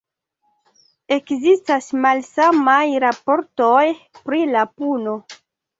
Ekzistas 1.17 1.91
malsamaj 2.07 2.81
raportoj 3.07 3.87
pri 4.23 4.45
la 4.59 4.71
puno. 4.79 5.21